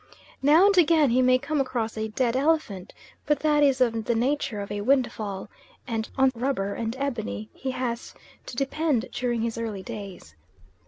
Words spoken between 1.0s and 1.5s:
he may